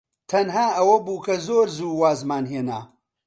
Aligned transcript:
تەنها 0.29 0.67
ئەوە 0.77 0.97
بوو 1.05 1.23
کە 1.25 1.35
زۆر 1.47 1.67
زوو 1.77 1.99
وازمان 2.01 2.45
هێنا. 2.53 2.81